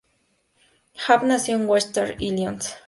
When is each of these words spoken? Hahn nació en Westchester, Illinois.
Hahn 1.07 1.27
nació 1.27 1.57
en 1.57 1.67
Westchester, 1.69 2.15
Illinois. 2.19 2.75